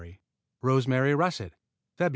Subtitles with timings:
[0.63, 1.53] Rosemary Russet
[1.99, 2.09] Feb.